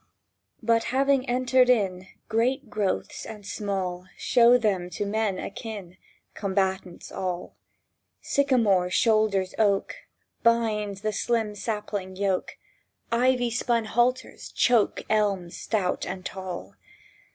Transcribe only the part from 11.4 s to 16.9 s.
sapling yoke, Ivy spun halters choke Elms stout and tall.